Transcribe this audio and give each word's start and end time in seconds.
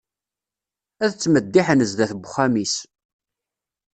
Ad 1.05 1.13
tmeddiḥen 1.13 1.85
sdat 1.89 2.11
n 2.13 2.19
uxxam-is. 2.27 2.75